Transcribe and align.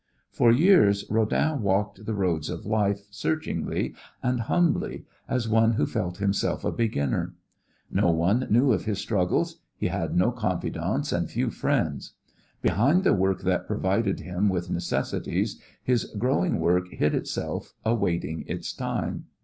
For 0.31 0.51
years 0.51 1.05
Rodin 1.11 1.61
walked 1.61 2.07
the 2.07 2.15
roads 2.15 2.49
of 2.49 2.65
life 2.65 3.01
searchingly 3.11 3.93
and 4.23 4.39
humbly 4.39 5.05
as 5.29 5.47
one 5.47 5.73
who 5.73 5.85
felt 5.85 6.17
himself 6.17 6.65
a 6.65 6.71
beginner. 6.71 7.35
No 7.91 8.09
one 8.09 8.47
knew 8.49 8.71
of 8.73 8.85
his 8.85 8.97
struggles; 8.97 9.57
he 9.77 9.89
had 9.89 10.15
no 10.17 10.31
confidants 10.31 11.11
and 11.11 11.29
few 11.29 11.51
friends. 11.51 12.13
Behind 12.63 13.03
the 13.03 13.13
work 13.13 13.43
that 13.43 13.67
provided 13.67 14.21
him 14.21 14.49
with 14.49 14.71
necessities 14.71 15.61
his 15.83 16.05
growing 16.05 16.59
work 16.59 16.87
hid 16.89 17.13
itself 17.13 17.75
awaiting 17.85 18.43
its 18.47 18.73
time. 18.73 19.25